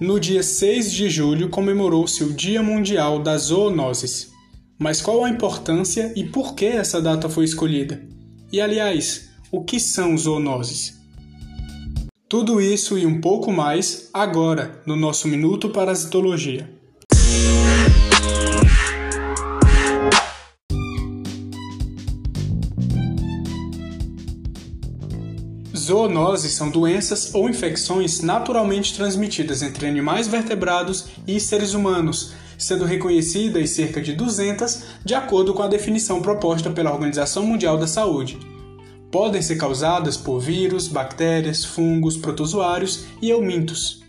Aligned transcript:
No 0.00 0.20
dia 0.20 0.44
6 0.44 0.92
de 0.92 1.10
julho 1.10 1.48
comemorou-se 1.48 2.22
o 2.22 2.32
Dia 2.32 2.62
Mundial 2.62 3.18
das 3.18 3.42
Zoonoses. 3.42 4.30
Mas 4.78 5.02
qual 5.02 5.24
a 5.24 5.28
importância 5.28 6.12
e 6.14 6.22
por 6.22 6.54
que 6.54 6.66
essa 6.66 7.02
data 7.02 7.28
foi 7.28 7.44
escolhida? 7.44 8.00
E 8.52 8.60
aliás, 8.60 9.28
o 9.50 9.64
que 9.64 9.80
são 9.80 10.16
zoonoses? 10.16 10.96
Tudo 12.28 12.60
isso 12.60 12.96
e 12.96 13.04
um 13.04 13.20
pouco 13.20 13.50
mais 13.50 14.08
agora 14.14 14.80
no 14.86 14.94
nosso 14.94 15.26
Minuto 15.26 15.70
Parasitologia. 15.70 16.77
Zoonoses 25.88 26.52
são 26.52 26.68
doenças 26.68 27.34
ou 27.34 27.48
infecções 27.48 28.20
naturalmente 28.20 28.94
transmitidas 28.94 29.62
entre 29.62 29.86
animais 29.86 30.28
vertebrados 30.28 31.06
e 31.26 31.40
seres 31.40 31.72
humanos, 31.72 32.34
sendo 32.58 32.84
reconhecidas 32.84 33.70
cerca 33.70 33.98
de 33.98 34.12
200 34.12 34.82
de 35.02 35.14
acordo 35.14 35.54
com 35.54 35.62
a 35.62 35.66
definição 35.66 36.20
proposta 36.20 36.68
pela 36.68 36.92
Organização 36.92 37.42
Mundial 37.42 37.78
da 37.78 37.86
Saúde. 37.86 38.38
Podem 39.10 39.40
ser 39.40 39.56
causadas 39.56 40.14
por 40.14 40.40
vírus, 40.40 40.88
bactérias, 40.88 41.64
fungos, 41.64 42.18
protozoários 42.18 43.06
e 43.22 43.30
eumintos. 43.30 44.02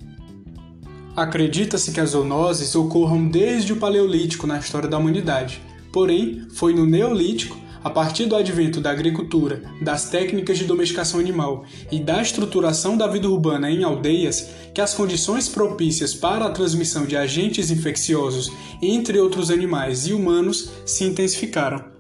Acredita-se 1.16 1.94
que 1.94 2.02
as 2.02 2.10
zoonoses 2.10 2.76
ocorram 2.76 3.26
desde 3.26 3.72
o 3.72 3.78
Paleolítico 3.78 4.46
na 4.46 4.60
história 4.60 4.90
da 4.90 4.98
humanidade, 4.98 5.62
porém, 5.94 6.46
foi 6.54 6.74
no 6.74 6.86
Neolítico 6.86 7.58
a 7.84 7.90
partir 7.90 8.26
do 8.26 8.36
advento 8.36 8.82
da 8.82 8.92
agricultura, 8.92 9.62
das 9.82 10.10
técnicas 10.10 10.58
de 10.58 10.66
domesticação 10.66 11.20
animal 11.20 11.64
e 11.92 12.00
da 12.00 12.22
estruturação 12.22 12.98
da 12.98 13.08
vida 13.08 13.30
urbana 13.30 13.70
em 13.70 13.84
aldeias, 13.84 14.50
que 14.74 14.82
as 14.82 14.94
condições 14.94 15.48
propícias 15.48 16.14
para 16.14 16.46
a 16.46 16.52
transmissão 16.52 17.06
de 17.06 17.16
agentes 17.16 17.72
infecciosos 17.72 18.52
entre 18.82 19.20
outros 19.20 19.50
animais 19.50 20.08
e 20.08 20.14
humanos 20.14 20.70
se 20.86 21.04
intensificaram. 21.04 22.00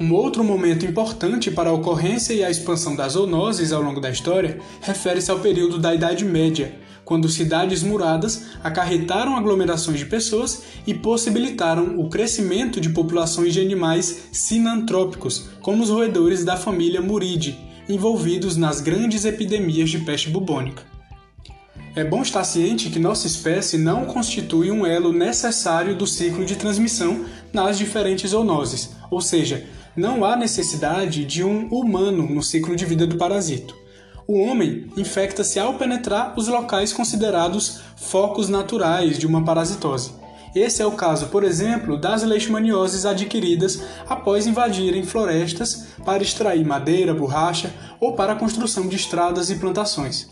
Um 0.00 0.12
outro 0.14 0.44
momento 0.44 0.86
importante 0.86 1.50
para 1.50 1.70
a 1.70 1.72
ocorrência 1.72 2.32
e 2.32 2.44
a 2.44 2.50
expansão 2.50 2.94
das 2.94 3.14
zoonoses 3.14 3.72
ao 3.72 3.82
longo 3.82 4.00
da 4.00 4.10
história 4.10 4.60
refere-se 4.80 5.30
ao 5.30 5.40
período 5.40 5.76
da 5.76 5.92
Idade 5.92 6.24
Média, 6.24 6.78
quando 7.08 7.26
cidades 7.26 7.82
muradas 7.82 8.48
acarretaram 8.62 9.34
aglomerações 9.34 9.98
de 9.98 10.04
pessoas 10.04 10.64
e 10.86 10.92
possibilitaram 10.92 11.98
o 11.98 12.10
crescimento 12.10 12.82
de 12.82 12.90
populações 12.90 13.54
de 13.54 13.62
animais 13.62 14.28
sinantrópicos, 14.30 15.48
como 15.62 15.82
os 15.82 15.88
roedores 15.88 16.44
da 16.44 16.54
família 16.54 17.00
Muridae, 17.00 17.56
envolvidos 17.88 18.58
nas 18.58 18.82
grandes 18.82 19.24
epidemias 19.24 19.88
de 19.88 20.00
peste 20.00 20.28
bubônica. 20.28 20.82
É 21.96 22.04
bom 22.04 22.20
estar 22.20 22.44
ciente 22.44 22.90
que 22.90 22.98
nossa 22.98 23.26
espécie 23.26 23.78
não 23.78 24.04
constitui 24.04 24.70
um 24.70 24.84
elo 24.84 25.10
necessário 25.10 25.96
do 25.96 26.06
ciclo 26.06 26.44
de 26.44 26.56
transmissão 26.56 27.24
nas 27.54 27.78
diferentes 27.78 28.32
zoonoses, 28.32 28.90
ou 29.10 29.22
seja, 29.22 29.64
não 29.96 30.26
há 30.26 30.36
necessidade 30.36 31.24
de 31.24 31.42
um 31.42 31.68
humano 31.68 32.28
no 32.28 32.42
ciclo 32.42 32.76
de 32.76 32.84
vida 32.84 33.06
do 33.06 33.16
parasito 33.16 33.87
o 34.28 34.40
homem 34.40 34.84
infecta-se 34.94 35.58
ao 35.58 35.78
penetrar 35.78 36.34
os 36.36 36.48
locais 36.48 36.92
considerados 36.92 37.80
focos 37.96 38.50
naturais 38.50 39.18
de 39.18 39.26
uma 39.26 39.42
parasitose. 39.42 40.12
Esse 40.54 40.82
é 40.82 40.86
o 40.86 40.92
caso, 40.92 41.28
por 41.28 41.42
exemplo, 41.42 41.98
das 41.98 42.22
leishmanioses 42.22 43.06
adquiridas 43.06 43.82
após 44.06 44.46
invadirem 44.46 45.02
florestas 45.02 45.86
para 46.04 46.22
extrair 46.22 46.62
madeira, 46.62 47.14
borracha 47.14 47.72
ou 47.98 48.12
para 48.12 48.34
a 48.34 48.36
construção 48.36 48.86
de 48.86 48.96
estradas 48.96 49.48
e 49.48 49.54
plantações. 49.54 50.28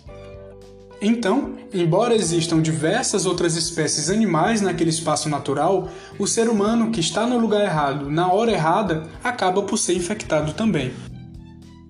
Então, 1.00 1.54
embora 1.72 2.14
existam 2.14 2.60
diversas 2.60 3.24
outras 3.24 3.56
espécies 3.56 4.10
animais 4.10 4.60
naquele 4.60 4.90
espaço 4.90 5.30
natural, 5.30 5.88
o 6.18 6.26
ser 6.26 6.50
humano 6.50 6.90
que 6.90 7.00
está 7.00 7.26
no 7.26 7.38
lugar 7.38 7.62
errado, 7.62 8.10
na 8.10 8.30
hora 8.30 8.52
errada, 8.52 9.08
acaba 9.24 9.62
por 9.62 9.78
ser 9.78 9.94
infectado 9.94 10.52
também. 10.52 10.92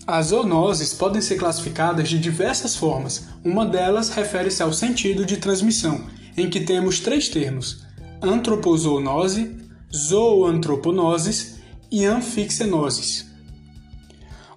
As 0.06 0.26
zoonoses 0.26 0.94
podem 0.94 1.20
ser 1.20 1.34
classificadas 1.34 2.08
de 2.08 2.16
diversas 2.16 2.76
formas. 2.76 3.26
Uma 3.44 3.66
delas 3.66 4.08
refere-se 4.10 4.62
ao 4.62 4.72
sentido 4.72 5.26
de 5.26 5.36
transmissão, 5.38 6.06
em 6.36 6.48
que 6.48 6.60
temos 6.60 7.00
três 7.00 7.28
termos: 7.28 7.84
antropozoonose, 8.22 9.56
zooantroponoses 9.92 11.56
e 11.90 12.04
anfixenoses. 12.04 13.26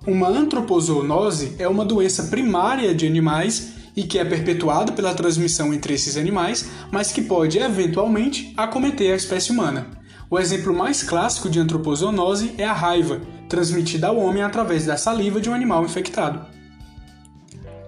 Uma 0.06 0.28
antropozoonose 0.28 1.56
é 1.58 1.68
uma 1.68 1.84
doença 1.84 2.26
primária 2.26 2.94
de 2.94 3.08
animais 3.08 3.74
e 3.96 4.04
que 4.04 4.20
é 4.20 4.26
perpetuada 4.26 4.92
pela 4.92 5.16
transmissão 5.16 5.74
entre 5.74 5.96
esses 5.96 6.16
animais, 6.16 6.70
mas 6.92 7.12
que 7.12 7.24
pode 7.24 7.58
eventualmente 7.58 8.54
acometer 8.56 9.14
a 9.14 9.16
espécie 9.16 9.52
humana. 9.52 9.88
O 10.30 10.38
exemplo 10.38 10.74
mais 10.76 11.02
clássico 11.02 11.50
de 11.50 11.60
antropozoonose 11.60 12.54
é 12.58 12.66
a 12.66 12.74
raiva, 12.74 13.20
transmitida 13.50 14.08
ao 14.08 14.18
homem 14.18 14.44
através 14.44 14.86
da 14.86 14.96
saliva 14.96 15.42
de 15.42 15.50
um 15.50 15.54
animal 15.54 15.84
infectado. 15.84 16.46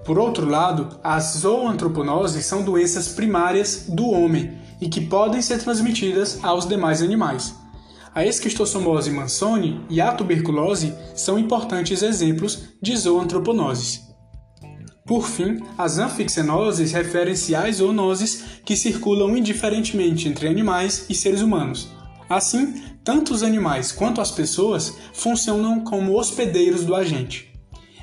Por 0.03 0.17
outro 0.17 0.49
lado, 0.49 0.99
as 1.03 1.37
zooantroponoses 1.37 2.45
são 2.45 2.63
doenças 2.63 3.09
primárias 3.09 3.85
do 3.87 4.09
homem 4.09 4.57
e 4.81 4.89
que 4.89 4.99
podem 4.99 5.41
ser 5.41 5.59
transmitidas 5.59 6.39
aos 6.43 6.67
demais 6.67 7.01
animais. 7.03 7.55
A 8.13 8.25
esquistossomose 8.25 9.11
mansoni 9.11 9.85
e 9.89 10.01
a 10.01 10.11
tuberculose 10.11 10.93
são 11.15 11.39
importantes 11.39 12.01
exemplos 12.01 12.63
de 12.81 12.97
zoantroponoses. 12.97 14.01
Por 15.05 15.27
fim, 15.27 15.59
as 15.77 15.97
anfixenoses 15.97 16.91
referem-se 16.91 17.55
às 17.55 17.77
zoonoses 17.77 18.43
que 18.65 18.75
circulam 18.75 19.37
indiferentemente 19.37 20.27
entre 20.27 20.47
animais 20.47 21.05
e 21.09 21.15
seres 21.15 21.41
humanos. 21.41 21.89
Assim, 22.31 22.81
tanto 23.03 23.33
os 23.33 23.43
animais 23.43 23.91
quanto 23.91 24.21
as 24.21 24.31
pessoas 24.31 24.95
funcionam 25.11 25.81
como 25.81 26.17
hospedeiros 26.17 26.85
do 26.85 26.95
agente. 26.95 27.53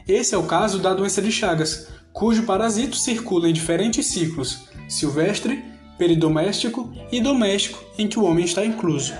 Esse 0.06 0.34
é 0.34 0.38
o 0.38 0.42
caso 0.42 0.78
da 0.80 0.92
doença 0.92 1.22
de 1.22 1.32
Chagas, 1.32 1.88
cujo 2.12 2.42
parasito 2.42 2.94
circula 2.94 3.48
em 3.48 3.54
diferentes 3.54 4.06
ciclos: 4.06 4.68
silvestre, 4.86 5.64
peridoméstico 5.96 6.92
e 7.10 7.22
doméstico, 7.22 7.82
em 7.96 8.06
que 8.06 8.18
o 8.18 8.24
homem 8.24 8.44
está 8.44 8.66
incluso. 8.66 9.14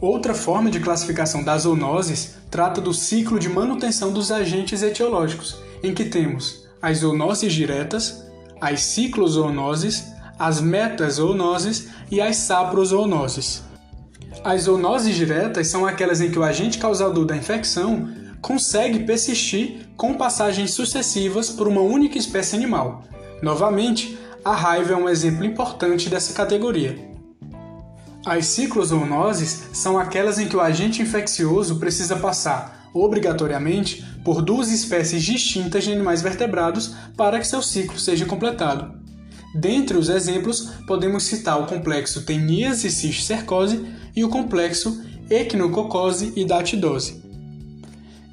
Outra 0.00 0.34
forma 0.34 0.68
de 0.68 0.80
classificação 0.80 1.44
das 1.44 1.62
zoonoses 1.62 2.38
trata 2.50 2.80
do 2.80 2.92
ciclo 2.92 3.38
de 3.38 3.48
manutenção 3.48 4.12
dos 4.12 4.32
agentes 4.32 4.82
etiológicos, 4.82 5.58
em 5.80 5.94
que 5.94 6.06
temos 6.06 6.64
as 6.82 6.98
zoonoses 6.98 7.52
diretas, 7.52 8.24
as 8.60 8.80
ciclozoonoses, 8.80 10.06
as 10.36 10.60
metazoonoses 10.60 11.86
e 12.10 12.20
as 12.20 12.34
saprozoonoses. 12.34 13.70
As 14.44 14.62
zoonoses 14.62 15.14
diretas 15.14 15.68
são 15.68 15.86
aquelas 15.86 16.20
em 16.20 16.30
que 16.30 16.38
o 16.38 16.42
agente 16.42 16.78
causador 16.78 17.24
da 17.24 17.36
infecção 17.36 18.08
consegue 18.40 19.00
persistir 19.00 19.86
com 19.96 20.14
passagens 20.14 20.72
sucessivas 20.72 21.48
por 21.48 21.68
uma 21.68 21.80
única 21.80 22.18
espécie 22.18 22.56
animal. 22.56 23.04
Novamente, 23.40 24.18
a 24.44 24.54
raiva 24.54 24.94
é 24.94 24.96
um 24.96 25.08
exemplo 25.08 25.44
importante 25.44 26.08
dessa 26.08 26.32
categoria. 26.32 26.98
As 28.26 28.46
ciclozoonoses 28.46 29.68
são 29.72 29.98
aquelas 29.98 30.38
em 30.38 30.48
que 30.48 30.56
o 30.56 30.60
agente 30.60 31.02
infeccioso 31.02 31.78
precisa 31.78 32.16
passar, 32.16 32.88
obrigatoriamente, 32.92 34.04
por 34.24 34.42
duas 34.42 34.70
espécies 34.70 35.22
distintas 35.22 35.84
de 35.84 35.92
animais 35.92 36.22
vertebrados 36.22 36.94
para 37.16 37.38
que 37.38 37.46
seu 37.46 37.62
ciclo 37.62 37.98
seja 37.98 38.26
completado. 38.26 39.01
Dentre 39.54 39.96
os 39.96 40.08
exemplos, 40.08 40.70
podemos 40.86 41.24
citar 41.24 41.60
o 41.60 41.66
complexo 41.66 42.24
teníase 42.24 42.90
cisticercose 42.90 43.84
e 44.16 44.24
o 44.24 44.28
complexo 44.28 45.02
equinococose 45.28 46.32
e 46.34 46.44
datidose. 46.44 47.22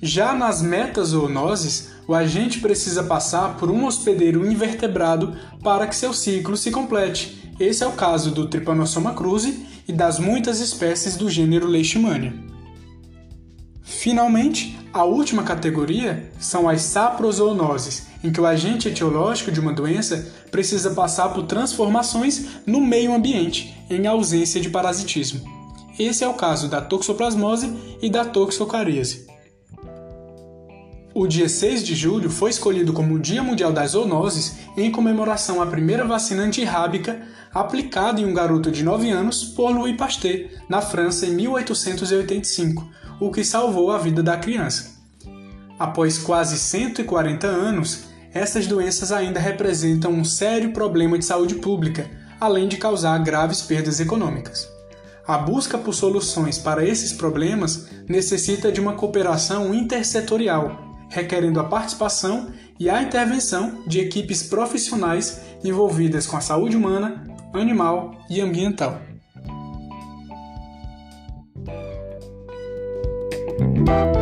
Já 0.02 0.34
nas 0.34 0.62
metazoonoses, 0.62 1.90
o 2.08 2.16
agente 2.16 2.60
precisa 2.60 3.04
passar 3.04 3.58
por 3.58 3.70
um 3.70 3.86
hospedeiro 3.86 4.50
invertebrado 4.50 5.38
para 5.62 5.86
que 5.88 5.96
seu 5.96 6.14
ciclo 6.14 6.56
se 6.56 6.72
complete. 6.72 7.54
Esse 7.60 7.84
é 7.84 7.88
o 7.88 7.92
caso 7.92 8.32
do 8.32 8.48
Trypanosoma 8.48 9.14
cruzi 9.14 9.66
e 9.88 9.92
das 9.92 10.18
muitas 10.18 10.62
espécies 10.62 11.18
do 11.18 11.30
gênero 11.30 11.68
Leishmania. 11.68 12.34
Finalmente, 13.84 14.79
a 14.92 15.04
última 15.04 15.44
categoria 15.44 16.32
são 16.40 16.68
as 16.68 16.82
saprozoonoses, 16.82 18.08
em 18.24 18.32
que 18.32 18.42
o 18.42 18.46
agente 18.46 18.88
etiológico 18.88 19.52
de 19.52 19.60
uma 19.60 19.72
doença 19.72 20.28
precisa 20.52 20.92
passar 20.92 21.30
por 21.30 21.44
transformações 21.44 22.46
no 22.66 22.82
meio 22.82 23.14
ambiente, 23.14 23.78
em 23.90 24.08
ausência 24.08 24.60
de 24.60 24.70
parasitismo. 24.70 25.42
Esse 25.98 26.24
é 26.24 26.28
o 26.28 26.34
caso 26.34 26.68
da 26.68 26.82
toxoplasmose 26.82 27.72
e 28.02 28.10
da 28.10 28.26
toxocaríase. 28.26 29.28
O 31.14 31.28
dia 31.28 31.50
6 31.50 31.84
de 31.84 31.96
julho 31.96 32.30
foi 32.30 32.50
escolhido 32.50 32.94
como 32.94 33.16
o 33.16 33.20
Dia 33.20 33.44
Mundial 33.44 33.74
das 33.74 33.92
Zoonoses 33.92 34.56
em 34.78 34.92
comemoração 34.92 35.62
à 35.62 35.66
primeira 35.66 36.06
vacina 36.06 36.44
antirrábica 36.44 37.28
aplicada 37.54 38.22
em 38.22 38.26
um 38.26 38.34
garoto 38.34 38.72
de 38.72 38.84
9 38.84 39.10
anos 39.10 39.44
por 39.44 39.72
Louis 39.72 39.98
Pasteur, 39.98 40.50
na 40.70 40.82
França, 40.82 41.26
em 41.26 41.32
1885, 41.32 42.88
o 43.20 43.32
que 43.32 43.44
salvou 43.44 43.92
a 43.92 43.98
vida 43.98 44.24
da 44.24 44.38
criança. 44.38 44.98
Após 45.78 46.18
quase 46.18 46.58
140 46.58 47.48
anos, 47.48 48.06
essas 48.34 48.68
doenças 48.68 49.12
ainda 49.12 49.40
representam 49.40 50.12
um 50.12 50.24
sério 50.24 50.72
problema 50.72 51.18
de 51.18 51.26
saúde 51.26 51.56
pública, 51.56 52.10
além 52.40 52.68
de 52.68 52.78
causar 52.78 53.18
graves 53.24 53.62
perdas 53.62 54.00
econômicas. 54.00 54.68
A 55.28 55.38
busca 55.38 55.78
por 55.78 55.94
soluções 55.94 56.58
para 56.58 56.86
esses 56.86 57.14
problemas 57.14 57.88
necessita 58.08 58.72
de 58.72 58.82
uma 58.82 58.94
cooperação 58.94 59.74
intersetorial, 59.74 60.98
requerendo 61.10 61.60
a 61.60 61.64
participação 61.64 62.50
e 62.80 62.90
a 62.90 63.02
intervenção 63.02 63.84
de 63.86 64.00
equipes 64.00 64.44
profissionais 64.44 65.42
envolvidas 65.64 66.26
com 66.26 66.38
a 66.38 66.42
saúde 66.42 66.78
humana, 66.78 67.24
animal 67.54 68.16
e 68.30 68.42
ambiental. 68.42 69.09
Thank 73.90 74.14
you. 74.14 74.19